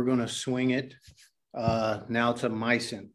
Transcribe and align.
We're 0.00 0.06
going 0.06 0.20
to 0.20 0.28
swing 0.28 0.70
it 0.70 0.94
uh, 1.54 2.00
now 2.08 2.32
to 2.32 2.48
Myson. 2.48 3.10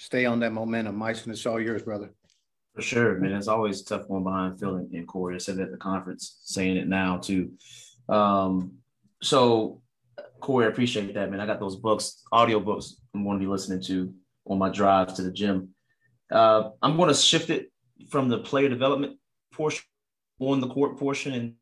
Stay 0.00 0.24
on 0.24 0.40
that 0.40 0.52
momentum. 0.52 0.96
Myson, 0.96 1.30
it's 1.30 1.46
all 1.46 1.60
yours, 1.60 1.84
brother. 1.84 2.12
For 2.74 2.82
sure, 2.82 3.20
man. 3.20 3.34
It's 3.34 3.46
always 3.46 3.82
tough 3.82 4.08
one 4.08 4.24
behind 4.24 4.58
Phil 4.58 4.74
and 4.74 5.06
Corey. 5.06 5.36
I 5.36 5.38
said 5.38 5.60
at 5.60 5.70
the 5.70 5.76
conference, 5.76 6.40
saying 6.42 6.76
it 6.76 6.88
now 6.88 7.18
too. 7.18 7.52
Um, 8.08 8.78
so, 9.22 9.80
Corey, 10.40 10.66
I 10.66 10.70
appreciate 10.70 11.14
that, 11.14 11.30
man. 11.30 11.38
I 11.38 11.46
got 11.46 11.60
those 11.60 11.76
books, 11.76 12.24
audio 12.32 12.58
books 12.58 12.96
I'm 13.14 13.22
going 13.22 13.38
to 13.38 13.44
be 13.44 13.48
listening 13.48 13.80
to 13.82 14.12
on 14.44 14.58
my 14.58 14.70
drives 14.70 15.14
to 15.14 15.22
the 15.22 15.30
gym. 15.30 15.68
Uh, 16.32 16.70
I'm 16.82 16.96
going 16.96 17.10
to 17.10 17.14
shift 17.14 17.48
it 17.48 17.70
from 18.10 18.28
the 18.28 18.38
player 18.38 18.68
development 18.68 19.18
portion 19.52 19.84
on 20.40 20.58
the 20.58 20.66
court 20.66 20.98
portion 20.98 21.32
and 21.32 21.54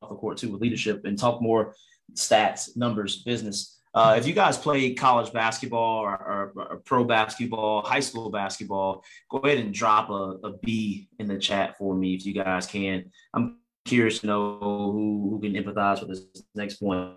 off 0.00 0.10
the 0.10 0.14
court 0.14 0.38
too 0.38 0.52
with 0.52 0.62
leadership 0.62 1.06
and 1.06 1.18
talk 1.18 1.42
more 1.42 1.74
stats, 2.14 2.76
numbers, 2.76 3.24
business. 3.24 3.80
Uh, 3.94 4.14
if 4.18 4.26
you 4.26 4.32
guys 4.32 4.56
play 4.56 4.94
college 4.94 5.32
basketball 5.32 5.98
or, 5.98 6.12
or, 6.12 6.52
or, 6.56 6.76
pro 6.78 7.04
basketball, 7.04 7.82
high 7.82 8.00
school 8.00 8.30
basketball, 8.30 9.04
go 9.30 9.38
ahead 9.38 9.58
and 9.58 9.74
drop 9.74 10.08
a, 10.08 10.38
a 10.44 10.56
B 10.62 11.08
in 11.18 11.28
the 11.28 11.38
chat 11.38 11.76
for 11.76 11.94
me 11.94 12.14
if 12.14 12.24
you 12.24 12.32
guys 12.32 12.66
can. 12.66 13.10
I'm 13.34 13.58
curious 13.84 14.20
to 14.20 14.26
know 14.26 14.58
who, 14.60 15.28
who 15.30 15.40
can 15.42 15.52
empathize 15.52 16.00
with 16.00 16.08
this 16.08 16.42
next 16.54 16.76
point. 16.76 17.16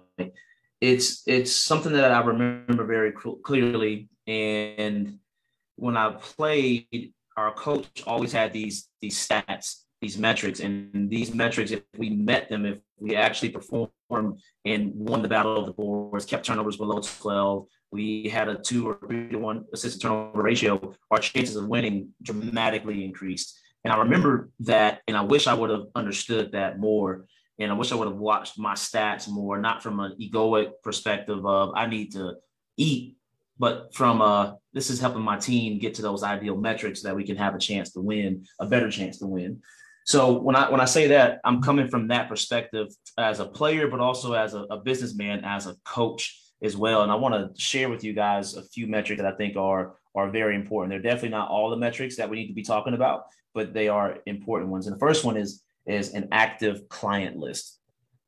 It's 0.81 1.23
it's 1.25 1.53
something 1.53 1.93
that 1.93 2.11
I 2.11 2.19
remember 2.19 2.83
very 2.83 3.13
clearly, 3.13 4.09
and 4.27 5.17
when 5.77 5.95
I 5.95 6.11
played, 6.11 7.13
our 7.37 7.53
coach 7.53 8.03
always 8.05 8.33
had 8.33 8.51
these 8.51 8.89
these 9.01 9.15
stats 9.17 9.85
these 10.05 10.17
metrics. 10.17 10.59
And 10.59 11.09
these 11.09 11.33
metrics, 11.33 11.71
if 11.71 11.81
we 11.97 12.09
met 12.09 12.49
them, 12.49 12.65
if 12.65 12.79
we 12.99 13.15
actually 13.15 13.49
performed 13.49 13.91
and 14.09 14.91
won 14.95 15.21
the 15.21 15.27
battle 15.27 15.57
of 15.57 15.65
the 15.65 15.73
boards, 15.73 16.25
kept 16.25 16.45
turnovers 16.45 16.77
below 16.77 17.01
12, 17.01 17.65
we 17.91 18.29
had 18.29 18.49
a 18.49 18.55
two 18.55 18.87
or 18.87 18.99
three 18.99 19.29
to 19.29 19.37
one 19.37 19.65
assisted 19.73 20.01
turnover 20.01 20.41
ratio, 20.41 20.93
our 21.11 21.19
chances 21.19 21.55
of 21.55 21.67
winning 21.67 22.09
dramatically 22.21 23.05
increased. 23.05 23.57
And 23.83 23.93
I 23.93 23.97
remember 23.97 24.49
that, 24.61 25.01
and 25.07 25.15
I 25.15 25.21
wish 25.21 25.47
I 25.47 25.53
would 25.53 25.69
have 25.69 25.85
understood 25.95 26.51
that 26.53 26.79
more. 26.79 27.27
And 27.59 27.71
I 27.71 27.75
wish 27.75 27.91
I 27.91 27.95
would 27.95 28.07
have 28.07 28.17
watched 28.17 28.59
my 28.59 28.73
stats 28.73 29.29
more, 29.29 29.57
not 29.59 29.81
from 29.81 29.99
an 30.01 30.17
egoic 30.19 30.71
perspective 30.83 31.45
of 31.45 31.71
I 31.75 31.85
need 31.85 32.11
to 32.13 32.33
eat, 32.75 33.15
but 33.57 33.93
from 33.93 34.21
uh, 34.21 34.53
this 34.73 34.89
is 34.89 34.99
helping 34.99 35.21
my 35.21 35.37
team 35.37 35.79
get 35.79 35.93
to 35.95 36.01
those 36.01 36.23
ideal 36.23 36.57
metrics 36.57 37.01
that 37.03 37.15
we 37.15 37.23
can 37.23 37.37
have 37.37 37.55
a 37.55 37.59
chance 37.59 37.91
to 37.93 38.01
win, 38.01 38.45
a 38.59 38.65
better 38.65 38.91
chance 38.91 39.19
to 39.19 39.27
win. 39.27 39.61
So 40.05 40.39
when 40.39 40.55
I 40.55 40.69
when 40.69 40.79
I 40.79 40.85
say 40.85 41.07
that, 41.07 41.41
I'm 41.43 41.61
coming 41.61 41.89
from 41.89 42.07
that 42.09 42.29
perspective 42.29 42.87
as 43.17 43.39
a 43.39 43.45
player, 43.45 43.87
but 43.87 43.99
also 43.99 44.33
as 44.33 44.53
a, 44.53 44.59
a 44.69 44.77
businessman, 44.77 45.43
as 45.43 45.65
a 45.65 45.75
coach 45.83 46.39
as 46.61 46.77
well. 46.77 47.01
And 47.01 47.11
I 47.11 47.15
want 47.15 47.33
to 47.33 47.59
share 47.59 47.89
with 47.89 48.03
you 48.03 48.13
guys 48.13 48.55
a 48.55 48.63
few 48.63 48.87
metrics 48.87 49.21
that 49.21 49.31
I 49.31 49.35
think 49.35 49.57
are 49.57 49.95
are 50.13 50.29
very 50.29 50.55
important. 50.55 50.91
They're 50.91 51.11
definitely 51.11 51.29
not 51.29 51.49
all 51.49 51.71
the 51.71 51.77
metrics 51.77 52.15
that 52.17 52.29
we 52.29 52.37
need 52.37 52.47
to 52.47 52.53
be 52.53 52.63
talking 52.63 52.93
about, 52.93 53.23
but 53.53 53.73
they 53.73 53.87
are 53.87 54.19
important 54.27 54.69
ones. 54.69 54.85
And 54.85 54.95
the 54.95 54.99
first 54.99 55.25
one 55.25 55.37
is 55.37 55.63
is 55.87 56.13
an 56.13 56.29
active 56.31 56.87
client 56.87 57.37
list 57.37 57.79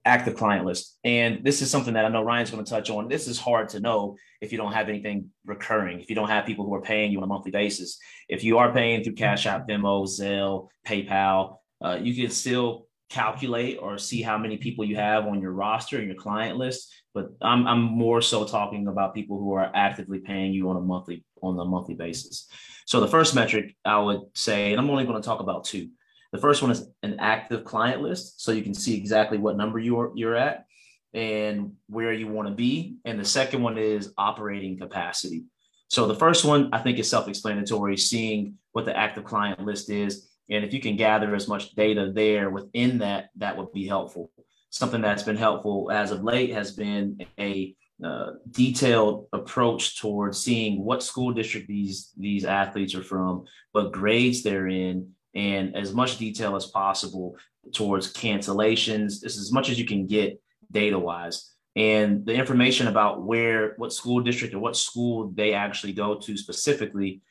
active 0.08 0.36
client 0.36 0.66
list. 0.66 0.98
And 1.04 1.44
this 1.44 1.62
is 1.62 1.70
something 1.70 1.94
that 1.94 2.06
I 2.06 2.10
know 2.10 2.24
Ryan's 2.24 2.50
going 2.50 2.64
to 2.64 2.70
touch 2.70 2.90
on. 2.90 3.10
This 3.10 3.28
is 3.28 3.38
hard 3.38 3.70
to 3.70 3.80
know 3.82 4.16
if 4.40 4.52
you 4.52 4.58
don't 4.58 4.72
have 4.72 4.88
anything 4.88 5.30
recurring, 5.46 6.00
if 6.00 6.10
you 6.10 6.16
don't 6.16 6.30
have 6.30 6.46
people 6.46 6.66
who 6.66 6.74
are 6.74 6.82
paying 6.82 7.12
you 7.12 7.18
on 7.18 7.26
a 7.26 7.28
monthly 7.28 7.52
basis. 7.52 8.00
If 8.30 8.44
you 8.44 8.58
are 8.58 8.72
paying 8.72 9.04
through 9.04 9.16
Cash 9.16 9.46
App, 9.46 9.68
Venmo, 9.68 10.08
Zelle, 10.08 10.70
PayPal, 10.88 11.58
uh, 11.84 11.98
you 12.02 12.16
can 12.16 12.32
still 12.32 12.88
calculate 13.10 13.78
or 13.82 13.98
see 13.98 14.22
how 14.22 14.38
many 14.38 14.58
people 14.58 14.84
you 14.84 14.96
have 14.96 15.28
on 15.28 15.42
your 15.42 15.52
roster 15.52 15.98
and 15.98 16.08
your 16.08 16.16
client 16.16 16.58
list. 16.58 16.94
But 17.14 17.30
I'm, 17.42 17.66
I'm 17.66 17.82
more 17.82 18.22
so 18.22 18.46
talking 18.46 18.88
about 18.88 19.16
people 19.16 19.40
who 19.40 19.54
are 19.54 19.72
actively 19.74 20.20
paying 20.20 20.54
you 20.54 20.70
on 20.70 20.78
a 20.78 20.82
monthly 20.82 21.24
on 21.42 21.60
a 21.60 21.66
monthly 21.66 21.96
basis. 21.96 22.48
So 22.86 23.00
the 23.00 23.08
first 23.08 23.36
metric 23.36 23.76
I 23.86 24.00
would 24.00 24.22
say, 24.34 24.72
and 24.72 24.80
I'm 24.80 24.90
only 24.90 25.06
going 25.06 25.22
to 25.22 25.26
talk 25.26 25.40
about 25.40 25.66
two. 25.66 25.90
The 26.32 26.40
first 26.40 26.62
one 26.62 26.72
is 26.72 26.88
an 27.04 27.18
active 27.20 27.64
client 27.64 28.02
list, 28.02 28.42
so 28.42 28.52
you 28.52 28.64
can 28.64 28.74
see 28.74 28.98
exactly 28.98 29.38
what 29.38 29.56
number 29.56 29.80
you're 29.80 30.12
you're 30.16 30.36
at 30.36 30.66
and 31.14 31.74
where 31.88 32.12
you 32.14 32.28
want 32.28 32.48
to 32.50 32.54
be. 32.54 32.98
And 33.06 33.20
the 33.20 33.26
second 33.26 33.64
one 33.64 33.78
is 33.78 34.14
operating 34.18 34.78
capacity. 34.78 35.46
So 35.88 36.06
the 36.06 36.16
first 36.16 36.44
one 36.44 36.70
I 36.74 36.80
think 36.80 37.00
is 37.00 37.10
self-explanatory, 37.10 37.96
seeing 37.98 38.56
what 38.74 38.86
the 38.86 38.96
active 38.96 39.24
client 39.24 39.62
list 39.62 39.90
is 39.90 40.28
and 40.50 40.64
if 40.64 40.74
you 40.74 40.80
can 40.80 40.96
gather 40.96 41.36
as 41.36 41.48
much 41.48 41.76
data 41.76 42.12
there 42.14 42.50
within 42.50 43.00
that, 43.00 43.30
that 43.36 43.58
would 43.58 43.72
be 43.74 43.86
helpful. 43.86 44.32
Something 44.70 45.02
that's 45.02 45.24
been 45.24 45.38
helpful 45.38 45.92
as 45.92 46.12
of 46.12 46.24
late 46.24 46.52
has 46.52 46.72
been 46.72 47.26
a 47.40 47.76
uh, 48.04 48.32
detailed 48.52 49.28
approach 49.34 50.00
towards 50.00 50.38
seeing 50.38 50.84
what 50.84 51.02
school 51.02 51.34
district 51.34 51.68
these 51.68 52.12
these 52.18 52.46
athletes 52.46 52.94
are 52.94 53.04
from, 53.04 53.46
what 53.72 53.92
grades 53.92 54.44
they're 54.44 54.68
in, 54.68 55.12
and 55.34 55.76
as 55.76 55.94
much 55.94 56.18
detail 56.18 56.56
as 56.56 56.68
possible 56.68 57.36
towards 57.74 58.14
cancellations. 58.14 59.22
This 59.22 59.38
as 59.38 59.52
much 59.52 59.70
as 59.70 59.80
you 59.80 59.86
can 59.86 60.06
get 60.06 60.40
data 60.72 61.00
wise, 61.00 61.54
and 61.76 62.26
the 62.26 62.34
information 62.34 62.88
about 62.88 63.24
where 63.24 63.74
what 63.78 63.94
school 63.94 64.22
district 64.22 64.54
or 64.54 64.60
what 64.60 64.78
school 64.78 65.32
they 65.34 65.54
actually 65.54 65.94
go 65.94 66.16
to 66.16 66.38
specifically 66.38 67.22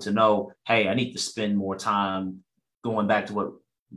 to 0.00 0.12
know, 0.12 0.52
hey, 0.66 0.88
I 0.88 0.94
need 0.94 1.12
to 1.12 1.18
spend 1.18 1.56
more 1.56 1.76
time 1.76 2.44
going 2.84 3.06
back 3.06 3.26
to 3.26 3.34
what 3.34 3.52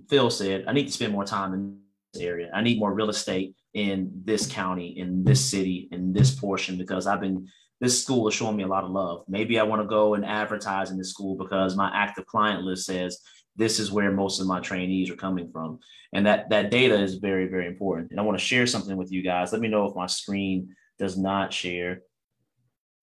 Phil 0.10 0.30
said. 0.30 0.66
I 0.68 0.74
need 0.74 0.88
to 0.88 0.92
spend 0.92 1.14
more 1.14 1.26
time 1.26 1.54
in 1.54 1.80
this 2.14 2.22
area. 2.22 2.50
I 2.54 2.62
need 2.62 2.80
more 2.80 2.94
real 2.94 3.10
estate 3.10 3.56
in 3.74 4.12
this 4.24 4.48
county, 4.48 4.98
in 4.98 5.24
this 5.24 5.44
city, 5.44 5.88
in 5.92 6.14
this 6.14 6.34
portion, 6.36 6.78
because 6.78 7.08
I've 7.08 7.22
been 7.22 7.48
this 7.82 8.02
school 8.02 8.28
is 8.30 8.34
showing 8.34 8.56
me 8.56 8.64
a 8.64 8.68
lot 8.68 8.86
of 8.86 8.92
love. 8.92 9.26
Maybe 9.28 9.60
I 9.60 9.64
want 9.64 9.82
to 9.82 9.88
go 9.88 10.14
and 10.14 10.24
advertise 10.24 10.90
in 10.90 10.98
this 10.98 11.10
school 11.10 11.36
because 11.36 11.76
my 11.76 11.92
active 11.94 12.26
client 12.26 12.64
list 12.64 12.86
says 12.86 13.20
this 13.58 13.78
is 13.78 13.92
where 13.92 14.12
most 14.12 14.40
of 14.40 14.48
my 14.48 14.62
trainees 14.62 15.10
are 15.10 15.18
coming 15.18 15.50
from. 15.52 15.80
And 16.14 16.26
that 16.26 16.50
that 16.50 16.72
data 16.72 16.98
is 16.98 17.16
very, 17.16 17.48
very 17.48 17.68
important. 17.68 18.12
And 18.12 18.20
I 18.20 18.24
want 18.24 18.40
to 18.40 18.46
share 18.46 18.68
something 18.68 18.96
with 18.96 19.12
you 19.12 19.22
guys. 19.22 19.52
Let 19.52 19.62
me 19.62 19.68
know 19.68 19.86
if 19.86 19.96
my 19.96 20.06
screen 20.06 20.76
does 20.98 21.18
not 21.18 21.52
share. 21.52 22.02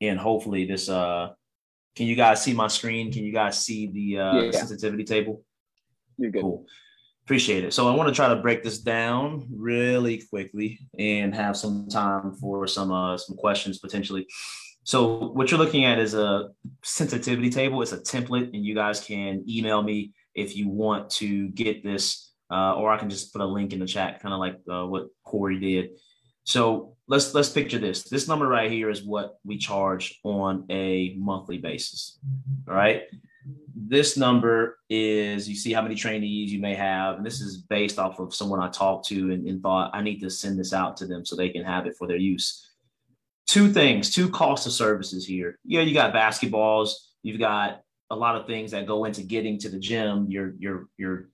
And 0.01 0.19
hopefully 0.19 0.65
this 0.65 0.89
uh 0.89 1.31
can 1.97 2.07
you 2.07 2.17
guys 2.17 2.43
see 2.43 2.53
my 2.53 2.69
screen? 2.69 3.13
Can 3.13 3.25
you 3.25 3.33
guys 3.33 3.65
see 3.65 3.87
the 3.89 4.19
uh, 4.19 4.41
yeah. 4.43 4.51
sensitivity 4.53 5.05
table? 5.05 5.43
You're 6.17 6.31
good. 6.31 6.43
Cool. 6.43 6.67
Appreciate 7.25 7.65
it. 7.65 7.73
So 7.73 7.89
I 7.89 7.95
want 7.95 8.09
to 8.09 8.15
try 8.15 8.29
to 8.29 8.37
break 8.37 8.63
this 8.63 8.79
down 8.79 9.47
really 9.53 10.23
quickly 10.31 10.81
and 10.99 11.35
have 11.35 11.57
some 11.57 11.89
time 11.89 12.35
for 12.35 12.67
some 12.67 12.91
uh, 12.91 13.17
some 13.17 13.37
questions 13.37 13.79
potentially. 13.79 14.27
So 14.85 15.29
what 15.29 15.51
you're 15.51 15.61
looking 15.61 15.85
at 15.85 15.99
is 15.99 16.15
a 16.15 16.49
sensitivity 16.83 17.51
table. 17.51 17.83
It's 17.83 17.93
a 17.93 17.99
template, 17.99 18.55
and 18.55 18.65
you 18.65 18.75
guys 18.75 19.01
can 19.01 19.45
email 19.49 19.83
me 19.83 20.13
if 20.35 20.57
you 20.57 20.69
want 20.69 21.11
to 21.11 21.49
get 21.49 21.85
this, 21.85 22.33
uh, 22.51 22.75
or 22.75 22.91
I 22.91 22.97
can 22.97 23.11
just 23.11 23.33
put 23.33 23.43
a 23.43 23.47
link 23.47 23.73
in 23.73 23.79
the 23.79 23.87
chat, 23.87 24.21
kind 24.21 24.33
of 24.33 24.41
like 24.41 24.59
uh, 24.69 24.87
what 24.87 25.09
Corey 25.25 25.61
did. 25.61 25.91
So 26.51 26.97
let's 27.07 27.33
let's 27.33 27.49
picture 27.49 27.79
this. 27.79 28.03
This 28.03 28.27
number 28.27 28.49
right 28.49 28.69
here 28.69 28.91
is 28.91 29.05
what 29.05 29.39
we 29.45 29.57
charge 29.57 30.19
on 30.25 30.65
a 30.69 31.15
monthly 31.17 31.59
basis. 31.59 32.19
All 32.67 32.75
right. 32.75 33.03
This 33.77 34.17
number 34.17 34.81
is 34.89 35.49
you 35.49 35.55
see 35.55 35.73
how 35.73 35.81
many 35.81 35.95
trainees 35.95 36.53
you 36.53 36.59
may 36.59 36.75
have, 36.75 37.19
and 37.19 37.25
this 37.25 37.41
is 37.41 37.59
based 37.59 38.01
off 38.01 38.19
of 38.19 38.35
someone 38.35 38.59
I 38.59 38.69
talked 38.69 39.07
to 39.11 39.31
and, 39.31 39.47
and 39.47 39.63
thought 39.63 39.93
I 39.95 40.03
need 40.03 40.19
to 40.23 40.29
send 40.29 40.59
this 40.59 40.73
out 40.73 40.97
to 40.97 41.07
them 41.07 41.25
so 41.25 41.37
they 41.37 41.51
can 41.51 41.63
have 41.63 41.87
it 41.87 41.95
for 41.97 42.09
their 42.09 42.17
use. 42.17 42.69
Two 43.47 43.73
things, 43.73 44.13
two 44.13 44.29
cost 44.29 44.67
of 44.67 44.73
services 44.73 45.25
here. 45.25 45.57
Yeah, 45.65 45.83
you 45.83 45.95
got 45.95 46.13
basketballs, 46.13 46.95
you've 47.23 47.39
got 47.39 47.83
a 48.11 48.17
lot 48.17 48.35
of 48.35 48.49
things 48.49 48.73
that 48.73 48.89
go 48.89 49.05
into 49.05 49.23
getting 49.23 49.57
to 49.61 49.69
the 49.69 49.79
gym, 49.79 50.27
your 50.29 50.55
your 50.59 50.89
your 50.99 51.29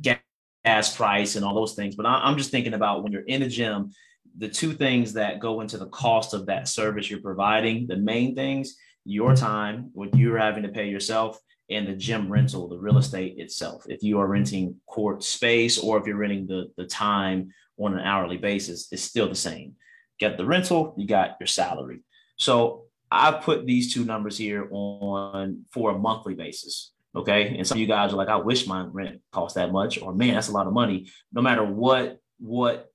gas 0.00 0.96
price 0.96 1.36
and 1.36 1.44
all 1.44 1.54
those 1.54 1.74
things. 1.74 1.94
But 1.94 2.06
I'm 2.06 2.38
just 2.38 2.50
thinking 2.50 2.72
about 2.72 3.02
when 3.02 3.12
you're 3.12 3.20
in 3.20 3.42
the 3.42 3.48
gym 3.48 3.92
the 4.38 4.48
two 4.48 4.72
things 4.72 5.12
that 5.14 5.40
go 5.40 5.60
into 5.60 5.78
the 5.78 5.88
cost 5.88 6.34
of 6.34 6.46
that 6.46 6.68
service 6.68 7.10
you're 7.10 7.20
providing, 7.20 7.86
the 7.86 7.96
main 7.96 8.34
things, 8.34 8.76
your 9.04 9.30
mm-hmm. 9.30 9.44
time, 9.44 9.90
what 9.94 10.14
you're 10.16 10.38
having 10.38 10.62
to 10.62 10.68
pay 10.68 10.88
yourself, 10.88 11.38
and 11.70 11.86
the 11.86 11.94
gym 11.94 12.30
rental, 12.30 12.68
the 12.68 12.78
real 12.78 12.98
estate 12.98 13.38
itself. 13.38 13.84
If 13.88 14.02
you 14.02 14.18
are 14.20 14.26
renting 14.26 14.76
court 14.86 15.22
space 15.22 15.78
or 15.78 15.98
if 15.98 16.06
you're 16.06 16.16
renting 16.16 16.46
the, 16.46 16.70
the 16.76 16.86
time 16.86 17.52
on 17.78 17.94
an 17.94 18.00
hourly 18.00 18.36
basis, 18.36 18.88
it's 18.92 19.02
still 19.02 19.28
the 19.28 19.34
same. 19.34 19.76
got 20.20 20.36
the 20.36 20.44
rental, 20.44 20.94
you 20.98 21.06
got 21.06 21.36
your 21.40 21.46
salary. 21.46 22.00
So 22.36 22.84
I 23.10 23.32
put 23.32 23.66
these 23.66 23.92
two 23.92 24.04
numbers 24.04 24.36
here 24.36 24.68
on 24.70 25.64
for 25.72 25.90
a 25.90 25.98
monthly 25.98 26.34
basis. 26.34 26.92
Okay. 27.14 27.56
And 27.56 27.66
some 27.66 27.76
of 27.76 27.80
you 27.80 27.86
guys 27.86 28.12
are 28.12 28.16
like, 28.16 28.28
I 28.28 28.36
wish 28.36 28.66
my 28.66 28.86
rent 28.86 29.20
cost 29.32 29.54
that 29.56 29.72
much, 29.72 30.00
or 30.00 30.14
man, 30.14 30.34
that's 30.34 30.48
a 30.48 30.52
lot 30.52 30.66
of 30.66 30.72
money. 30.72 31.10
No 31.32 31.42
matter 31.42 31.64
what, 31.64 32.18
what 32.38 32.91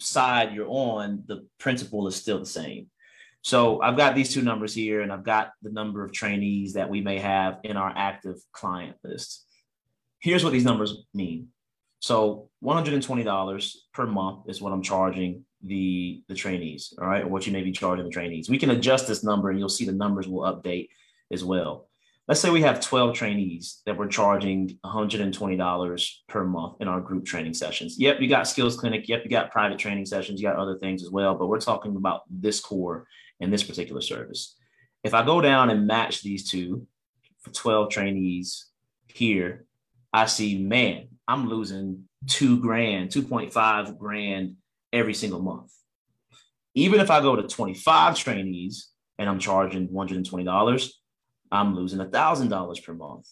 side 0.00 0.54
you're 0.54 0.68
on, 0.68 1.24
the 1.26 1.46
principle 1.58 2.06
is 2.06 2.16
still 2.16 2.38
the 2.38 2.46
same. 2.46 2.88
So 3.42 3.80
I've 3.80 3.96
got 3.96 4.14
these 4.14 4.32
two 4.32 4.42
numbers 4.42 4.74
here, 4.74 5.00
and 5.02 5.12
I've 5.12 5.24
got 5.24 5.52
the 5.62 5.70
number 5.70 6.04
of 6.04 6.12
trainees 6.12 6.74
that 6.74 6.90
we 6.90 7.00
may 7.00 7.18
have 7.18 7.58
in 7.64 7.76
our 7.76 7.92
active 7.94 8.36
client 8.52 8.96
list. 9.04 9.46
Here's 10.20 10.42
what 10.42 10.52
these 10.52 10.64
numbers 10.64 10.96
mean. 11.14 11.48
So 12.00 12.50
$120 12.62 13.74
per 13.92 14.06
month 14.06 14.48
is 14.48 14.60
what 14.60 14.72
I'm 14.72 14.82
charging 14.82 15.44
the, 15.62 16.22
the 16.28 16.34
trainees, 16.34 16.94
all 17.00 17.06
right, 17.06 17.24
or 17.24 17.28
what 17.28 17.46
you 17.46 17.52
may 17.52 17.62
be 17.62 17.72
charging 17.72 18.04
the 18.04 18.10
trainees. 18.10 18.48
We 18.48 18.58
can 18.58 18.70
adjust 18.70 19.08
this 19.08 19.24
number 19.24 19.50
and 19.50 19.58
you'll 19.58 19.68
see 19.68 19.84
the 19.84 19.92
numbers 19.92 20.28
will 20.28 20.42
update 20.42 20.88
as 21.32 21.44
well. 21.44 21.87
Let's 22.28 22.42
say 22.42 22.50
we 22.50 22.60
have 22.60 22.80
12 22.80 23.14
trainees 23.14 23.80
that 23.86 23.96
we're 23.96 24.06
charging 24.06 24.78
$120 24.84 26.10
per 26.28 26.44
month 26.44 26.76
in 26.80 26.86
our 26.86 27.00
group 27.00 27.24
training 27.24 27.54
sessions. 27.54 27.98
Yep, 27.98 28.20
you 28.20 28.28
got 28.28 28.46
skills 28.46 28.76
clinic. 28.76 29.08
Yep, 29.08 29.24
you 29.24 29.30
got 29.30 29.50
private 29.50 29.78
training 29.78 30.04
sessions. 30.04 30.38
You 30.38 30.46
got 30.46 30.58
other 30.58 30.78
things 30.78 31.02
as 31.02 31.10
well, 31.10 31.34
but 31.36 31.46
we're 31.46 31.58
talking 31.58 31.96
about 31.96 32.24
this 32.28 32.60
core 32.60 33.06
and 33.40 33.50
this 33.50 33.62
particular 33.62 34.02
service. 34.02 34.56
If 35.02 35.14
I 35.14 35.24
go 35.24 35.40
down 35.40 35.70
and 35.70 35.86
match 35.86 36.22
these 36.22 36.50
two 36.50 36.86
for 37.40 37.50
12 37.50 37.88
trainees 37.90 38.66
here, 39.06 39.64
I 40.12 40.26
see, 40.26 40.62
man, 40.62 41.08
I'm 41.26 41.48
losing 41.48 42.04
two 42.26 42.60
grand, 42.60 43.08
2.5 43.08 43.96
grand 43.96 44.56
every 44.92 45.14
single 45.14 45.40
month. 45.40 45.72
Even 46.74 47.00
if 47.00 47.10
I 47.10 47.22
go 47.22 47.36
to 47.36 47.44
25 47.44 48.18
trainees 48.18 48.90
and 49.18 49.30
I'm 49.30 49.38
charging 49.38 49.88
$120, 49.88 50.90
I'm 51.50 51.74
losing 51.74 51.98
$1,000 51.98 52.84
per 52.84 52.94
month. 52.94 53.28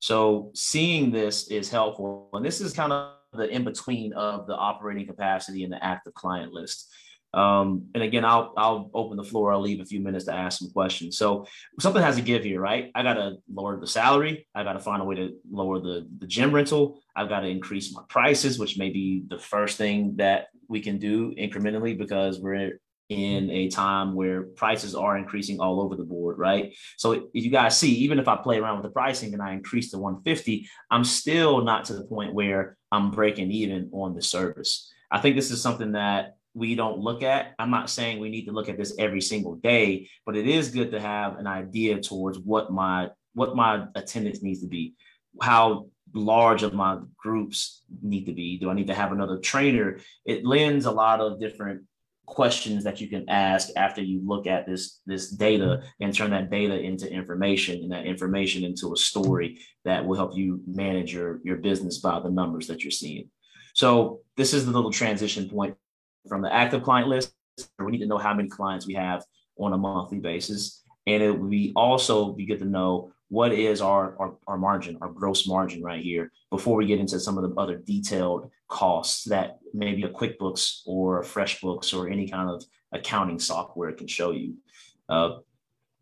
So 0.00 0.50
seeing 0.54 1.10
this 1.10 1.48
is 1.48 1.70
helpful. 1.70 2.28
And 2.32 2.44
this 2.44 2.60
is 2.60 2.72
kind 2.72 2.92
of 2.92 3.12
the 3.32 3.48
in 3.48 3.64
between 3.64 4.12
of 4.12 4.46
the 4.46 4.56
operating 4.56 5.06
capacity 5.06 5.64
and 5.64 5.72
the 5.72 5.82
active 5.82 6.14
client 6.14 6.52
list. 6.52 6.92
Um, 7.34 7.86
and 7.94 8.02
again, 8.02 8.24
I'll 8.24 8.52
I'll 8.56 8.90
open 8.92 9.16
the 9.16 9.24
floor. 9.24 9.52
I'll 9.52 9.60
leave 9.60 9.80
a 9.80 9.86
few 9.86 10.00
minutes 10.00 10.26
to 10.26 10.34
ask 10.34 10.58
some 10.58 10.70
questions. 10.70 11.16
So 11.16 11.46
something 11.80 12.02
has 12.02 12.16
to 12.16 12.22
give 12.22 12.44
here, 12.44 12.60
right? 12.60 12.90
I 12.94 13.02
got 13.02 13.14
to 13.14 13.36
lower 13.52 13.80
the 13.80 13.86
salary. 13.86 14.46
I 14.54 14.64
got 14.64 14.74
to 14.74 14.80
find 14.80 15.00
a 15.00 15.04
way 15.04 15.14
to 15.14 15.34
lower 15.50 15.80
the 15.80 16.06
the 16.18 16.26
gym 16.26 16.52
rental. 16.52 17.00
I've 17.16 17.30
got 17.30 17.40
to 17.40 17.48
increase 17.48 17.94
my 17.94 18.02
prices, 18.08 18.58
which 18.58 18.76
may 18.76 18.90
be 18.90 19.24
the 19.28 19.38
first 19.38 19.78
thing 19.78 20.16
that 20.16 20.48
we 20.68 20.80
can 20.80 20.98
do 20.98 21.34
incrementally 21.36 21.96
because 21.96 22.38
we're 22.38 22.78
in 23.12 23.50
a 23.50 23.68
time 23.68 24.14
where 24.14 24.42
prices 24.42 24.94
are 24.94 25.16
increasing 25.16 25.60
all 25.60 25.80
over 25.80 25.96
the 25.96 26.04
board, 26.04 26.38
right? 26.38 26.74
So 26.96 27.12
if 27.12 27.44
you 27.44 27.50
guys 27.50 27.78
see, 27.78 27.92
even 27.96 28.18
if 28.18 28.28
I 28.28 28.36
play 28.36 28.58
around 28.58 28.76
with 28.78 28.84
the 28.84 28.92
pricing 28.92 29.34
and 29.34 29.42
I 29.42 29.52
increase 29.52 29.90
to 29.90 29.98
150, 29.98 30.68
I'm 30.90 31.04
still 31.04 31.62
not 31.62 31.84
to 31.86 31.94
the 31.94 32.04
point 32.04 32.34
where 32.34 32.76
I'm 32.90 33.10
breaking 33.10 33.50
even 33.50 33.90
on 33.92 34.14
the 34.14 34.22
service. 34.22 34.90
I 35.10 35.20
think 35.20 35.36
this 35.36 35.50
is 35.50 35.60
something 35.60 35.92
that 35.92 36.36
we 36.54 36.74
don't 36.74 36.98
look 36.98 37.22
at. 37.22 37.54
I'm 37.58 37.70
not 37.70 37.90
saying 37.90 38.18
we 38.20 38.30
need 38.30 38.46
to 38.46 38.52
look 38.52 38.68
at 38.68 38.78
this 38.78 38.94
every 38.98 39.20
single 39.20 39.56
day, 39.56 40.08
but 40.26 40.36
it 40.36 40.46
is 40.46 40.70
good 40.70 40.90
to 40.92 41.00
have 41.00 41.38
an 41.38 41.46
idea 41.46 42.00
towards 42.00 42.38
what 42.38 42.72
my 42.72 43.10
what 43.34 43.56
my 43.56 43.86
attendance 43.94 44.42
needs 44.42 44.60
to 44.60 44.66
be, 44.66 44.94
how 45.40 45.86
large 46.14 46.62
of 46.62 46.74
my 46.74 46.98
groups 47.16 47.82
need 48.02 48.26
to 48.26 48.32
be. 48.32 48.58
Do 48.58 48.70
I 48.70 48.74
need 48.74 48.88
to 48.88 48.94
have 48.94 49.12
another 49.12 49.38
trainer? 49.38 49.98
It 50.26 50.44
lends 50.44 50.84
a 50.84 50.90
lot 50.90 51.20
of 51.20 51.40
different 51.40 51.82
questions 52.26 52.84
that 52.84 53.00
you 53.00 53.08
can 53.08 53.28
ask 53.28 53.68
after 53.76 54.00
you 54.00 54.20
look 54.24 54.46
at 54.46 54.66
this 54.66 55.00
this 55.06 55.30
data 55.30 55.64
mm-hmm. 55.64 56.04
and 56.04 56.14
turn 56.14 56.30
that 56.30 56.50
data 56.50 56.78
into 56.78 57.10
information 57.10 57.82
and 57.82 57.92
that 57.92 58.06
information 58.06 58.64
into 58.64 58.92
a 58.92 58.96
story 58.96 59.58
that 59.84 60.04
will 60.04 60.16
help 60.16 60.36
you 60.36 60.60
manage 60.66 61.12
your 61.12 61.40
your 61.44 61.56
business 61.56 61.98
by 61.98 62.20
the 62.20 62.30
numbers 62.30 62.66
that 62.68 62.82
you're 62.82 62.90
seeing 62.90 63.28
so 63.74 64.20
this 64.36 64.52
is 64.54 64.66
the 64.66 64.72
little 64.72 64.90
transition 64.90 65.48
point 65.48 65.76
from 66.28 66.42
the 66.42 66.52
active 66.52 66.82
client 66.82 67.08
list. 67.08 67.34
We 67.78 67.92
need 67.92 67.98
to 67.98 68.06
know 68.06 68.18
how 68.18 68.34
many 68.34 68.48
clients 68.48 68.86
we 68.86 68.94
have 68.94 69.24
on 69.58 69.72
a 69.72 69.78
monthly 69.78 70.18
basis. 70.18 70.82
And 71.06 71.22
it 71.22 71.30
would 71.30 71.50
be 71.50 71.72
also 71.74 72.32
be 72.32 72.46
good 72.46 72.60
to 72.60 72.64
know 72.64 73.12
what 73.28 73.52
is 73.52 73.80
our, 73.80 74.14
our, 74.18 74.34
our 74.46 74.58
margin, 74.58 74.98
our 75.00 75.08
gross 75.08 75.48
margin 75.48 75.82
right 75.82 76.02
here, 76.02 76.30
before 76.50 76.76
we 76.76 76.86
get 76.86 77.00
into 77.00 77.18
some 77.18 77.38
of 77.38 77.44
the 77.48 77.60
other 77.60 77.76
detailed 77.78 78.50
costs 78.72 79.24
that 79.24 79.58
maybe 79.74 80.02
a 80.02 80.08
QuickBooks 80.08 80.80
or 80.86 81.20
a 81.20 81.24
FreshBooks 81.24 81.92
or 81.94 82.08
any 82.08 82.26
kind 82.26 82.48
of 82.48 82.64
accounting 82.90 83.38
software 83.38 83.92
can 83.92 84.06
show 84.06 84.30
you. 84.30 84.54
Uh, 85.10 85.36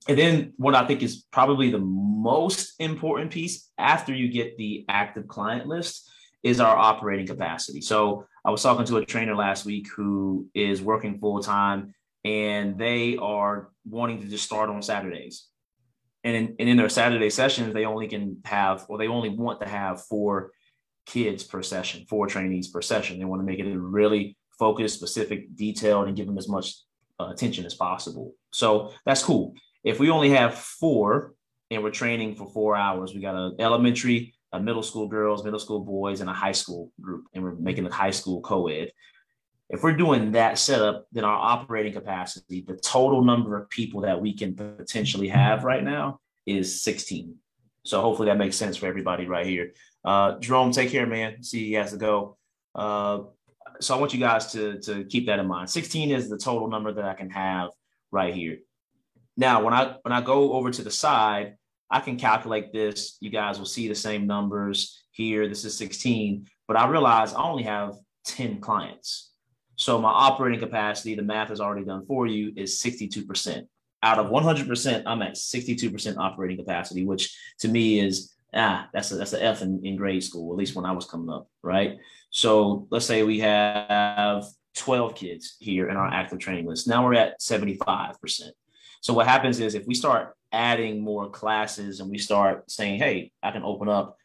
and 0.09 0.17
then 0.17 0.53
what 0.57 0.77
I 0.77 0.87
think 0.87 1.03
is 1.03 1.25
probably 1.33 1.71
the 1.73 1.79
most 1.81 2.75
important 2.79 3.33
piece 3.33 3.71
after 3.77 4.15
you 4.15 4.31
get 4.31 4.57
the 4.57 4.85
active 4.89 5.27
client 5.27 5.67
list 5.67 6.09
is 6.45 6.61
our 6.61 6.77
operating 6.77 7.27
capacity. 7.27 7.81
So 7.81 8.27
I 8.45 8.51
was 8.51 8.63
talking 8.63 8.87
to 8.87 8.99
a 8.99 9.05
trainer 9.05 9.35
last 9.35 9.67
week 9.67 9.89
who 9.95 10.47
is 10.55 10.81
working 10.81 11.19
full 11.19 11.43
time 11.43 11.93
and 12.25 12.79
they 12.79 13.17
are 13.17 13.71
wanting 13.85 14.21
to 14.23 14.29
just 14.29 14.45
start 14.45 14.71
on 14.71 14.81
Saturdays. 14.81 15.47
And 16.23 16.37
in, 16.37 16.57
and 16.61 16.69
in 16.69 16.77
their 16.77 16.89
Saturday 16.89 17.31
sessions, 17.31 17.75
they 17.75 17.85
only 17.85 18.07
can 18.07 18.39
have, 18.45 18.87
or 18.89 18.97
they 18.97 19.09
only 19.09 19.31
want 19.31 19.61
to 19.61 19.69
have 19.69 20.05
four 20.05 20.53
kids 21.11 21.43
per 21.43 21.62
session, 21.62 22.07
four 22.09 22.27
trainees 22.29 22.69
per 22.69 22.81
session. 22.81 23.19
They 23.19 23.25
want 23.25 23.41
to 23.43 23.47
make 23.47 23.59
it 23.59 23.77
really 23.77 24.37
focused, 24.59 24.97
specific, 24.97 25.57
detailed, 25.57 26.07
and 26.07 26.17
give 26.17 26.27
them 26.27 26.39
as 26.39 26.49
much 26.49 26.75
uh, 27.19 27.31
attention 27.31 27.67
as 27.67 27.75
possible. 27.75 28.35
So 28.53 28.93
that's 29.05 29.23
cool. 29.23 29.55
If 29.83 29.99
we 29.99 30.11
only 30.11 30.31
have 30.31 30.55
four 30.55 31.35
and 31.71 31.83
we're 31.83 31.91
training 31.91 32.37
for 32.37 32.47
four 32.47 32.77
hours, 32.77 33.12
we 33.12 33.21
got 33.21 33.35
an 33.35 33.57
elementary, 33.59 34.35
a 34.53 34.61
middle 34.61 34.83
school 34.83 35.09
girls, 35.09 35.43
middle 35.43 35.59
school 35.59 35.81
boys, 35.81 36.21
and 36.21 36.31
a 36.31 36.33
high 36.33 36.53
school 36.53 36.93
group, 37.01 37.27
and 37.35 37.43
we're 37.43 37.55
making 37.55 37.87
a 37.87 37.93
high 37.93 38.11
school 38.11 38.41
co-ed. 38.41 38.93
If 39.69 39.83
we're 39.83 39.97
doing 39.97 40.33
that 40.33 40.59
setup, 40.59 41.07
then 41.12 41.25
our 41.25 41.37
operating 41.37 41.93
capacity, 41.93 42.65
the 42.67 42.77
total 42.77 43.23
number 43.25 43.57
of 43.57 43.69
people 43.71 44.01
that 44.03 44.21
we 44.21 44.37
can 44.37 44.55
potentially 44.55 45.29
have 45.29 45.65
right 45.65 45.83
now 45.83 46.21
is 46.47 46.83
16. 46.83 47.37
So 47.85 48.01
hopefully 48.01 48.29
that 48.29 48.39
makes 48.39 48.57
sense 48.57 48.77
for 48.77 48.87
everybody 48.87 49.27
right 49.27 49.47
here. 49.47 49.73
Uh, 50.05 50.38
Jerome, 50.38 50.73
take 50.73 50.91
care, 50.91 51.06
man. 51.06 51.43
See, 51.43 51.67
he 51.67 51.73
has 51.75 51.93
to 51.93 51.99
go. 51.99 52.37
Uh, 52.75 53.20
so 53.81 53.97
I 53.97 53.99
want 53.99 54.12
you 54.12 54.20
guys 54.20 54.52
to, 54.52 54.81
to 54.81 55.05
keep 55.05 55.26
that 55.26 55.38
in 55.38 55.47
mind. 55.47 55.70
16 55.70 56.11
is 56.11 56.28
the 56.28 56.38
total 56.38 56.69
number 56.69 56.92
that 56.92 57.04
I 57.04 57.14
can 57.14 57.30
have 57.30 57.71
right 58.11 58.35
here. 58.35 58.59
Now, 59.37 59.62
when 59.62 59.73
I 59.73 59.97
when 60.02 60.12
I 60.12 60.21
go 60.21 60.52
over 60.52 60.71
to 60.71 60.83
the 60.83 60.90
side, 60.90 61.54
I 61.90 62.00
can 62.00 62.16
calculate 62.19 62.73
this. 62.73 63.16
You 63.21 63.30
guys 63.30 63.59
will 63.59 63.66
see 63.66 63.88
the 63.88 63.95
same 63.95 64.26
numbers 64.26 65.02
here. 65.12 65.49
This 65.49 65.64
is 65.64 65.76
16, 65.78 66.47
but 66.69 66.76
I 66.76 66.87
realize 66.88 67.33
I 67.33 67.42
only 67.42 67.62
have 67.64 67.95
10 68.26 68.61
clients. 68.61 69.33
So 69.76 69.99
my 69.99 70.11
operating 70.11 70.61
capacity, 70.61 71.14
the 71.14 71.23
math 71.23 71.50
is 71.50 71.61
already 71.61 71.87
done 71.87 72.04
for 72.07 72.26
you, 72.26 72.52
is 72.54 72.80
62%. 72.83 73.66
Out 74.02 74.19
of 74.19 74.30
100%, 74.30 75.02
I'm 75.07 75.23
at 75.23 75.35
62% 75.35 76.16
operating 76.19 76.59
capacity, 76.59 77.04
which 77.04 77.35
to 77.61 77.69
me 77.69 78.00
is 78.00 78.35
ah, 78.54 78.88
that's 78.92 79.12
a, 79.12 79.16
that's 79.16 79.33
an 79.33 79.42
F 79.42 79.62
in, 79.62 79.80
in 79.85 79.97
grade 79.97 80.25
school, 80.25 80.52
at 80.52 80.59
least 80.59 80.75
when 80.75 80.85
I 80.85 80.92
was 80.92 81.07
coming 81.07 81.30
up, 81.30 81.49
right? 81.62 81.99
So 82.30 82.87
let's 82.90 83.07
say 83.07 83.23
we 83.23 83.40
have 83.40 84.45
12 84.76 85.14
kids 85.14 85.57
here 85.59 85.88
in 85.88 85.97
our 85.97 86.09
active 86.09 86.38
training 86.38 86.66
list. 86.66 86.88
Now 86.88 87.04
we're 87.04 87.14
at 87.14 87.40
75%. 87.40 88.14
So 89.00 89.14
what 89.14 89.26
happens 89.26 89.61
is 89.61 89.75
if 89.75 89.87
we 89.87 89.95
start 89.95 90.35
adding 90.52 91.02
more 91.02 91.30
classes 91.30 92.00
and 92.00 92.11
we 92.11 92.19
start 92.19 92.71
saying, 92.71 92.99
hey, 92.99 93.33
I 93.42 93.50
can 93.50 93.62
open 93.62 93.88
up 93.88 94.16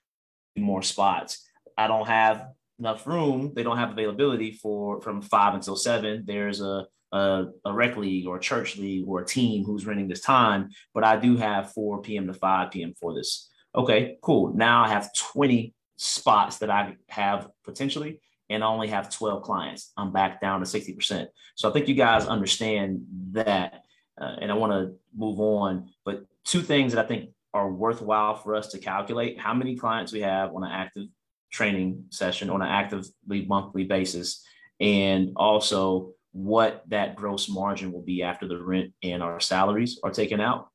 more 0.57 0.81
spots. 0.81 1.47
I 1.77 1.87
don't 1.87 2.07
have 2.07 2.47
enough 2.79 3.05
room. 3.07 3.53
They 3.55 3.63
don't 3.63 3.77
have 3.77 3.91
availability 3.91 4.51
for 4.51 5.01
from 5.01 5.21
five 5.21 5.53
until 5.53 5.75
seven. 5.75 6.23
There's 6.25 6.61
a, 6.61 6.85
a, 7.11 7.45
a 7.65 7.73
rec 7.73 7.97
league 7.97 8.27
or 8.27 8.37
a 8.37 8.41
church 8.41 8.77
league 8.77 9.05
or 9.07 9.21
a 9.21 9.25
team 9.25 9.63
who's 9.63 9.85
renting 9.85 10.07
this 10.07 10.21
time, 10.21 10.69
but 10.93 11.03
I 11.03 11.17
do 11.17 11.37
have 11.37 11.73
4 11.73 12.01
p.m. 12.01 12.27
to 12.27 12.33
5 12.33 12.71
p.m. 12.71 12.93
for 12.99 13.13
this. 13.13 13.49
Okay, 13.75 14.17
cool. 14.21 14.53
Now 14.53 14.83
I 14.83 14.89
have 14.89 15.13
20 15.13 15.73
spots 15.97 16.59
that 16.59 16.69
I 16.69 16.95
have 17.09 17.49
potentially, 17.63 18.21
and 18.49 18.63
I 18.63 18.67
only 18.67 18.87
have 18.87 19.09
12 19.09 19.43
clients. 19.43 19.91
I'm 19.97 20.11
back 20.11 20.39
down 20.39 20.61
to 20.61 20.65
60%. 20.65 21.27
So 21.55 21.69
I 21.69 21.73
think 21.73 21.87
you 21.87 21.95
guys 21.95 22.25
understand 22.25 23.05
that 23.31 23.85
uh, 24.19 24.35
and 24.41 24.51
I 24.51 24.55
want 24.55 24.71
to 24.71 24.95
move 25.15 25.39
on. 25.39 25.89
But 26.03 26.25
two 26.43 26.61
things 26.61 26.93
that 26.93 27.03
I 27.03 27.07
think 27.07 27.31
are 27.53 27.69
worthwhile 27.69 28.35
for 28.35 28.55
us 28.55 28.67
to 28.69 28.79
calculate 28.79 29.39
how 29.39 29.53
many 29.53 29.75
clients 29.75 30.11
we 30.11 30.21
have 30.21 30.53
on 30.53 30.63
an 30.63 30.71
active 30.71 31.07
training 31.51 32.05
session 32.09 32.49
on 32.49 32.61
an 32.61 32.67
actively 32.67 33.45
monthly 33.45 33.85
basis, 33.85 34.45
and 34.79 35.31
also 35.35 36.11
what 36.31 36.83
that 36.87 37.15
gross 37.15 37.47
margin 37.47 37.93
will 37.93 38.01
be 38.01 38.21
after 38.21 38.45
the 38.45 38.61
rent 38.61 38.93
and 39.01 39.23
our 39.23 39.39
salaries 39.39 39.99
are 40.03 40.11
taken 40.11 40.41
out. 40.41 40.69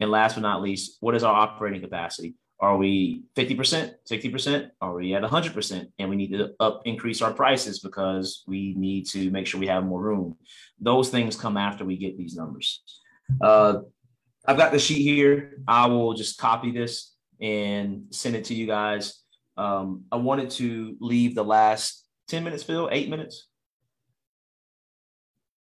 And 0.00 0.10
last 0.10 0.34
but 0.34 0.42
not 0.42 0.62
least, 0.62 0.96
what 1.00 1.14
is 1.14 1.24
our 1.24 1.34
operating 1.34 1.80
capacity? 1.80 2.34
Are 2.60 2.76
we 2.76 3.22
50%, 3.36 3.94
60%? 4.10 4.70
Are 4.80 4.94
we 4.94 5.14
at 5.14 5.22
100%? 5.22 5.86
And 5.98 6.10
we 6.10 6.16
need 6.16 6.32
to 6.32 6.54
up 6.58 6.82
increase 6.84 7.22
our 7.22 7.32
prices 7.32 7.78
because 7.78 8.42
we 8.48 8.74
need 8.76 9.06
to 9.08 9.30
make 9.30 9.46
sure 9.46 9.60
we 9.60 9.68
have 9.68 9.84
more 9.84 10.02
room. 10.02 10.36
Those 10.80 11.08
things 11.08 11.36
come 11.36 11.56
after 11.56 11.84
we 11.84 11.96
get 11.96 12.18
these 12.18 12.36
numbers. 12.36 12.82
Uh, 13.40 13.80
I've 14.46 14.56
got 14.56 14.72
the 14.72 14.78
sheet 14.78 15.02
here. 15.02 15.58
I 15.68 15.86
will 15.86 16.14
just 16.14 16.38
copy 16.38 16.72
this 16.72 17.14
and 17.40 18.04
send 18.10 18.34
it 18.34 18.46
to 18.46 18.54
you 18.54 18.66
guys. 18.66 19.22
Um, 19.56 20.04
I 20.10 20.16
wanted 20.16 20.50
to 20.50 20.96
leave 21.00 21.34
the 21.34 21.44
last 21.44 22.04
10 22.28 22.44
minutes, 22.44 22.62
Phil, 22.62 22.88
eight 22.92 23.08
minutes. 23.08 23.48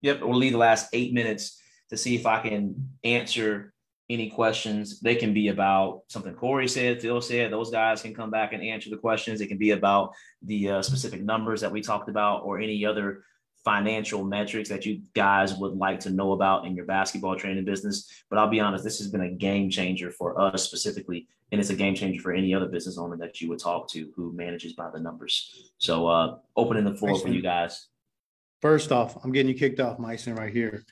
Yep, 0.03 0.21
we'll 0.23 0.37
leave 0.37 0.53
the 0.53 0.59
last 0.59 0.89
eight 0.93 1.15
minutes 1.15 1.61
to 1.91 1.97
see 1.97 2.15
if 2.15 2.27
I 2.27 2.41
can 2.41 2.91
answer 3.05 3.74
any 4.11 4.31
questions. 4.31 5.01
They 5.01 5.15
can 5.15 5.33
be 5.33 5.49
about 5.49 6.03
something 6.09 6.35
Corey 6.35 6.69
said, 6.69 7.01
Phil 7.01 7.21
said. 7.21 7.53
Those 7.53 7.71
guys 7.71 8.03
can 8.03 8.15
come 8.15 8.31
back 8.31 8.53
and 8.53 8.63
answer 8.63 8.91
the 8.91 8.97
questions. 8.97 9.41
It 9.41 9.47
can 9.47 9.59
be 9.59 9.71
about 9.71 10.13
the 10.43 10.71
uh, 10.71 10.83
specific 10.83 11.23
numbers 11.23 11.61
that 11.63 11.73
we 11.73 11.81
talked 11.81 12.09
about 12.09 12.43
or 12.45 12.61
any 12.61 12.85
other 12.85 13.25
financial 13.65 14.23
metrics 14.23 14.69
that 14.69 14.85
you 14.85 15.01
guys 15.15 15.55
would 15.55 15.75
like 15.75 15.99
to 16.01 16.11
know 16.11 16.33
about 16.33 16.67
in 16.67 16.77
your 16.77 16.85
basketball 16.85 17.35
training 17.35 17.65
business. 17.65 18.25
But 18.29 18.39
I'll 18.39 18.51
be 18.51 18.61
honest, 18.61 18.85
this 18.85 18.99
has 18.99 19.09
been 19.09 19.23
a 19.23 19.31
game 19.31 19.71
changer 19.71 20.11
for 20.11 20.39
us 20.39 20.65
specifically. 20.65 21.27
And 21.51 21.61
it's 21.61 21.71
a 21.71 21.77
game 21.77 21.95
changer 21.95 22.21
for 22.21 22.33
any 22.33 22.55
other 22.55 22.67
business 22.67 22.99
owner 22.99 23.17
that 23.19 23.41
you 23.41 23.49
would 23.49 23.59
talk 23.61 23.89
to 23.91 24.13
who 24.17 24.33
manages 24.33 24.75
by 24.75 24.91
the 24.91 25.01
numbers. 25.01 25.71
So 25.79 26.09
uh, 26.09 26.39
opening 26.57 26.85
the 26.85 26.95
floor 26.95 27.19
for 27.19 27.29
you 27.29 27.41
guys. 27.41 27.89
First 28.61 28.93
off, 28.93 29.23
I'm 29.25 29.33
getting 29.33 29.53
you 29.53 29.59
kicked 29.59 29.81
off, 29.81 29.99
Myson, 29.99 30.35
right 30.35 30.53
here. 30.53 30.85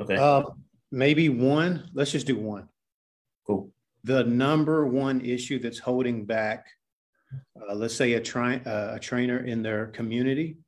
Okay. 0.00 0.16
Uh, 0.16 0.44
maybe 0.90 1.28
one. 1.28 1.88
Let's 1.94 2.12
just 2.12 2.26
do 2.26 2.36
one. 2.36 2.68
Cool. 3.46 3.70
The 4.04 4.24
number 4.24 4.86
one 4.86 5.20
issue 5.20 5.58
that's 5.58 5.78
holding 5.78 6.24
back, 6.24 6.66
uh, 7.60 7.74
let's 7.74 7.94
say 7.94 8.14
a, 8.14 8.20
tri- 8.20 8.62
uh, 8.64 8.94
a 8.94 8.98
trainer 8.98 9.38
in 9.44 9.62
their 9.62 9.86
community, 9.86 10.58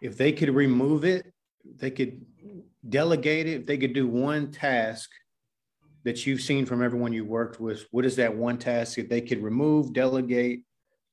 if 0.00 0.16
they 0.18 0.32
could 0.32 0.50
remove 0.50 1.04
it, 1.04 1.32
they 1.76 1.90
could 1.90 2.24
delegate 2.88 3.46
it. 3.46 3.60
If 3.60 3.66
they 3.66 3.78
could 3.78 3.94
do 3.94 4.06
one 4.06 4.50
task 4.50 5.10
that 6.04 6.26
you've 6.26 6.42
seen 6.42 6.66
from 6.66 6.82
everyone 6.82 7.12
you 7.12 7.24
worked 7.24 7.58
with, 7.60 7.86
what 7.90 8.04
is 8.04 8.16
that 8.16 8.34
one 8.34 8.58
task 8.58 8.96
that 8.96 9.08
they 9.08 9.22
could 9.22 9.42
remove, 9.42 9.94
delegate, 9.94 10.64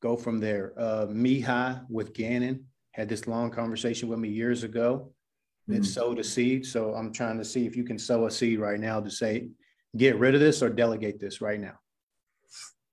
go 0.02 0.18
from 0.18 0.40
there? 0.40 0.74
Uh, 0.78 1.08
Miha 1.08 1.86
with 1.90 2.14
Gannon 2.14 2.66
had 2.92 3.08
this 3.08 3.28
long 3.28 3.50
conversation 3.52 4.10
with 4.10 4.20
me 4.20 4.28
years 4.28 4.64
ago 4.64 5.14
that 5.68 5.76
mm-hmm. 5.76 5.84
sowed 5.84 6.20
a 6.20 6.24
seed. 6.24 6.66
So 6.66 6.94
I'm 6.94 7.14
trying 7.14 7.38
to 7.38 7.46
see 7.46 7.66
if 7.66 7.76
you 7.76 7.84
can 7.84 8.00
sow 8.00 8.26
a 8.26 8.32
seed 8.32 8.60
right 8.60 8.80
now 8.80 9.00
to 9.00 9.10
say, 9.10 9.48
get 9.98 10.18
rid 10.18 10.36
of 10.36 10.42
this 10.42 10.62
or 10.62 10.70
delegate 10.70 11.20
this 11.20 11.42
right 11.42 11.60
now. 11.60 11.74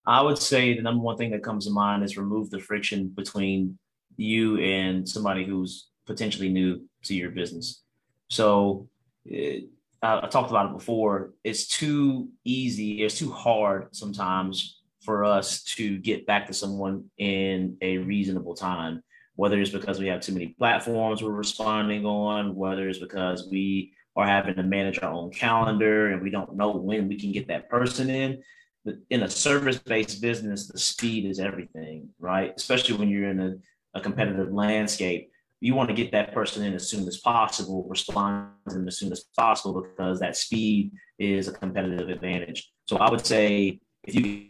I 0.07 0.23
would 0.23 0.39
say 0.39 0.75
the 0.75 0.83
number 0.83 1.03
one 1.03 1.17
thing 1.17 1.31
that 1.33 1.43
comes 1.43 1.67
to 1.67 1.73
mind 1.73 2.03
is 2.03 2.17
remove 2.17 2.51
the 2.51 2.61
friction 2.61 3.09
between 3.09 3.79
you 4.17 4.59
and 4.59 5.09
somebody 5.09 5.45
who's 5.45 5.89
potentially 6.07 6.49
new 6.49 6.83
to 7.05 7.15
your 7.15 7.31
business. 7.31 7.83
So 8.29 8.89
it, 9.25 9.69
I, 10.03 10.21
I 10.25 10.29
talked 10.29 10.51
about 10.51 10.71
it 10.71 10.73
before. 10.73 11.35
It's 11.45 11.67
too 11.67 12.31
easy. 12.45 13.05
It's 13.05 13.19
too 13.19 13.31
hard 13.31 13.95
sometimes 13.95 14.81
for 15.03 15.25
us 15.25 15.63
to 15.65 15.99
get 15.99 16.27
back 16.27 16.47
to 16.47 16.55
someone 16.55 17.05
in 17.19 17.77
a 17.81 17.99
reasonable 17.99 18.55
time 18.55 19.03
whether 19.39 19.61
it's 19.61 19.71
because 19.71 20.01
we 20.01 20.09
have 20.09 20.21
too 20.21 20.33
many 20.33 20.49
platforms 20.49 21.23
we're 21.23 21.31
responding 21.31 22.05
on, 22.05 22.57
whether 22.57 22.89
it's 22.89 22.99
because 22.99 23.49
we 23.49 23.93
are 24.17 24.27
having 24.27 24.57
to 24.57 24.65
manage 24.65 24.99
our 25.01 25.13
own 25.13 25.31
calendar 25.31 26.09
and 26.09 26.21
we 26.21 26.29
don't 26.29 26.57
know 26.57 26.73
when 26.73 27.07
we 27.07 27.17
can 27.17 27.31
get 27.31 27.47
that 27.47 27.71
person 27.71 28.11
in. 28.11 28.43
But 28.85 28.97
In 29.11 29.23
a 29.23 29.31
service 29.31 29.79
based 29.79 30.21
business, 30.21 30.67
the 30.67 30.77
speed 30.77 31.25
is 31.25 31.39
everything, 31.39 32.09
right? 32.19 32.53
Especially 32.57 32.97
when 32.97 33.09
you're 33.09 33.31
in 33.31 33.39
a, 33.39 33.55
a 33.95 34.01
competitive 34.01 34.53
landscape. 34.53 35.31
You 35.61 35.77
want 35.77 35.89
to 35.89 35.95
get 35.95 36.11
that 36.11 36.35
person 36.35 36.65
in 36.65 36.75
as 36.75 36.91
soon 36.91 37.07
as 37.07 37.19
possible, 37.19 37.87
respond 37.89 38.51
to 38.69 38.75
them 38.75 38.89
as 38.89 38.99
soon 38.99 39.13
as 39.13 39.27
possible 39.37 39.81
because 39.81 40.19
that 40.19 40.37
speed 40.37 40.91
is 41.21 41.47
a 41.47 41.53
competitive 41.53 42.09
advantage. 42.09 42.73
So 42.87 42.97
I 42.97 43.09
would 43.09 43.25
say 43.25 43.79
if 44.03 44.17
you 44.17 44.47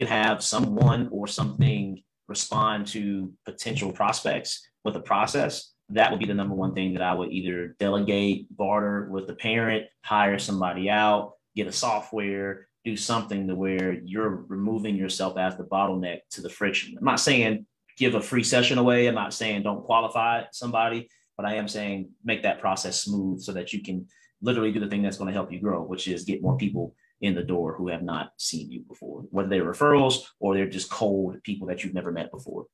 can 0.00 0.08
have 0.08 0.42
someone 0.42 1.10
or 1.12 1.28
something 1.28 2.02
respond 2.28 2.86
to 2.88 3.32
potential 3.44 3.92
prospects 3.92 4.68
with 4.84 4.96
a 4.96 5.00
process, 5.00 5.72
that 5.90 6.10
would 6.10 6.20
be 6.20 6.26
the 6.26 6.34
number 6.34 6.54
one 6.54 6.74
thing 6.74 6.94
that 6.94 7.02
I 7.02 7.14
would 7.14 7.30
either 7.30 7.76
delegate, 7.78 8.46
barter 8.56 9.08
with 9.10 9.26
the 9.26 9.34
parent, 9.34 9.86
hire 10.02 10.38
somebody 10.38 10.90
out, 10.90 11.34
get 11.54 11.68
a 11.68 11.72
software, 11.72 12.68
do 12.84 12.96
something 12.96 13.48
to 13.48 13.54
where 13.54 13.94
you're 14.04 14.44
removing 14.48 14.96
yourself 14.96 15.38
as 15.38 15.56
the 15.56 15.64
bottleneck 15.64 16.20
to 16.30 16.40
the 16.40 16.48
friction. 16.48 16.96
I'm 16.98 17.04
not 17.04 17.20
saying 17.20 17.66
give 17.96 18.14
a 18.14 18.20
free 18.20 18.44
session 18.44 18.78
away. 18.78 19.06
I'm 19.06 19.14
not 19.14 19.34
saying 19.34 19.62
don't 19.62 19.84
qualify 19.84 20.44
somebody, 20.52 21.08
but 21.36 21.46
I 21.46 21.54
am 21.54 21.68
saying 21.68 22.10
make 22.24 22.42
that 22.42 22.60
process 22.60 23.02
smooth 23.02 23.40
so 23.40 23.52
that 23.52 23.72
you 23.72 23.82
can 23.82 24.06
literally 24.42 24.72
do 24.72 24.80
the 24.80 24.88
thing 24.88 25.02
that's 25.02 25.16
going 25.16 25.28
to 25.28 25.34
help 25.34 25.50
you 25.52 25.60
grow, 25.60 25.82
which 25.82 26.08
is 26.08 26.24
get 26.24 26.42
more 26.42 26.56
people 26.56 26.94
in 27.20 27.34
the 27.34 27.42
door 27.42 27.74
who 27.74 27.88
have 27.88 28.02
not 28.02 28.32
seen 28.36 28.70
you 28.70 28.80
before, 28.80 29.24
whether 29.30 29.48
they're 29.48 29.64
referrals 29.64 30.24
or 30.38 30.54
they're 30.54 30.68
just 30.68 30.90
cold 30.90 31.42
people 31.42 31.68
that 31.68 31.82
you've 31.82 31.94
never 31.94 32.12
met 32.12 32.30
before. 32.30 32.66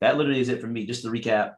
That 0.00 0.16
literally 0.16 0.40
is 0.40 0.48
it 0.48 0.60
for 0.60 0.66
me. 0.66 0.86
Just 0.86 1.02
to 1.02 1.10
recap, 1.10 1.54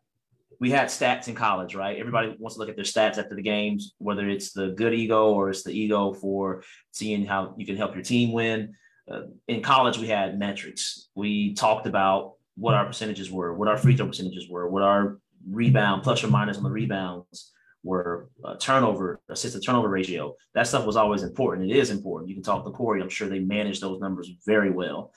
we 0.59 0.71
had 0.71 0.89
stats 0.89 1.29
in 1.29 1.35
college, 1.35 1.75
right? 1.75 1.99
Everybody 1.99 2.35
wants 2.39 2.55
to 2.57 2.61
look 2.61 2.69
at 2.69 2.77
their 2.77 2.85
stats 2.85 3.19
after 3.19 3.35
the 3.35 3.43
games, 3.43 3.95
whether 3.99 4.29
it's 4.29 4.53
the 4.53 4.69
good 4.69 4.95
ego 4.95 5.33
or 5.33 5.51
it's 5.51 5.63
the 5.63 5.73
ego 5.73 6.13
for 6.15 6.63
seeing 6.91 7.27
how 7.27 7.55
you 7.59 7.67
can 7.67 7.77
help 7.77 7.95
your 7.95 8.05
team 8.05 8.33
win. 8.33 8.75
Uh, 9.11 9.23
in 9.49 9.63
college, 9.63 9.99
we 9.99 10.07
had 10.09 10.39
metrics. 10.39 11.09
We 11.15 11.55
talked 11.55 11.87
about 11.87 12.35
what 12.57 12.75
our 12.75 12.87
percentages 12.87 13.31
were, 13.31 13.55
what 13.55 13.69
our 13.69 13.77
free 13.77 13.97
throw 13.97 14.07
percentages 14.07 14.49
were, 14.49 14.69
what 14.69 14.83
our 14.83 15.19
rebound 15.49 16.03
plus 16.03 16.23
or 16.23 16.29
minus 16.29 16.57
on 16.57 16.63
the 16.63 16.71
rebounds 16.71 17.53
were 17.83 18.29
uh, 18.45 18.57
turnover, 18.57 19.21
assist 19.29 19.55
to 19.55 19.61
turnover 19.61 19.89
ratio. 19.89 20.35
That 20.55 20.67
stuff 20.67 20.87
was 20.87 20.97
always 20.97 21.23
important. 21.23 21.71
It 21.71 21.77
is 21.77 21.91
important. 21.91 22.29
You 22.29 22.35
can 22.35 22.45
talk 22.45 22.65
to 22.65 22.71
Corey. 22.71 23.03
I'm 23.03 23.09
sure 23.09 23.29
they 23.29 23.41
manage 23.41 23.81
those 23.81 24.01
numbers 24.01 24.31
very 24.47 24.71
well. 24.71 25.13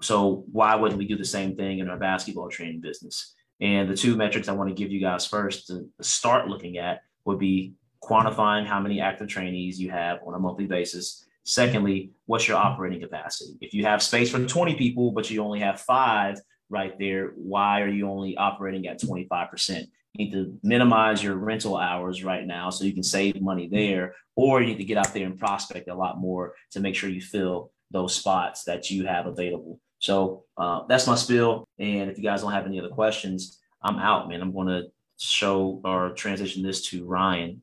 So 0.00 0.44
why 0.52 0.74
wouldn't 0.74 0.98
we 0.98 1.06
do 1.06 1.16
the 1.16 1.24
same 1.24 1.56
thing 1.56 1.80
in 1.80 1.88
our 1.88 1.98
basketball 1.98 2.48
training 2.48 2.80
business? 2.80 3.34
And 3.60 3.88
the 3.88 3.96
two 3.96 4.16
metrics 4.16 4.48
I 4.48 4.52
want 4.52 4.68
to 4.68 4.74
give 4.74 4.92
you 4.92 5.00
guys 5.00 5.26
first 5.26 5.66
to 5.68 5.88
start 6.00 6.48
looking 6.48 6.78
at 6.78 7.02
would 7.24 7.38
be 7.38 7.74
quantifying 8.02 8.66
how 8.66 8.80
many 8.80 9.00
active 9.00 9.28
trainees 9.28 9.80
you 9.80 9.90
have 9.90 10.20
on 10.26 10.34
a 10.34 10.38
monthly 10.38 10.66
basis. 10.66 11.26
Secondly, 11.44 12.12
what's 12.26 12.46
your 12.46 12.56
operating 12.56 13.00
capacity? 13.00 13.54
If 13.60 13.74
you 13.74 13.84
have 13.84 14.02
space 14.02 14.30
for 14.30 14.44
20 14.44 14.76
people, 14.76 15.10
but 15.10 15.30
you 15.30 15.42
only 15.42 15.60
have 15.60 15.80
five 15.80 16.40
right 16.70 16.96
there, 16.98 17.32
why 17.36 17.80
are 17.80 17.88
you 17.88 18.08
only 18.08 18.36
operating 18.36 18.86
at 18.86 19.00
25%? 19.00 19.86
Need 20.18 20.32
to 20.32 20.58
minimize 20.62 21.22
your 21.22 21.36
rental 21.36 21.76
hours 21.76 22.24
right 22.24 22.44
now 22.44 22.70
so 22.70 22.84
you 22.84 22.92
can 22.92 23.04
save 23.04 23.40
money 23.40 23.68
there, 23.68 24.14
or 24.34 24.60
you 24.60 24.66
need 24.66 24.78
to 24.78 24.84
get 24.84 24.98
out 24.98 25.14
there 25.14 25.26
and 25.26 25.38
prospect 25.38 25.88
a 25.88 25.94
lot 25.94 26.18
more 26.18 26.54
to 26.72 26.80
make 26.80 26.94
sure 26.96 27.08
you 27.08 27.20
fill 27.20 27.70
those 27.90 28.14
spots 28.14 28.64
that 28.64 28.90
you 28.90 29.06
have 29.06 29.26
available. 29.26 29.80
So 30.00 30.44
uh, 30.56 30.82
that's 30.88 31.06
my 31.06 31.14
spill. 31.14 31.68
And 31.78 32.10
if 32.10 32.18
you 32.18 32.24
guys 32.24 32.42
don't 32.42 32.52
have 32.52 32.66
any 32.66 32.78
other 32.78 32.88
questions, 32.88 33.60
I'm 33.82 33.98
out, 33.98 34.28
man. 34.28 34.42
I'm 34.42 34.52
going 34.52 34.68
to 34.68 34.90
show 35.18 35.80
or 35.84 36.10
transition 36.10 36.62
this 36.62 36.82
to 36.90 37.04
Ryan 37.06 37.62